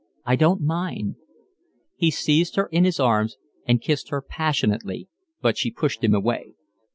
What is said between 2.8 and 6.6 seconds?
his arms and kissed her passionately, but she pushed him away.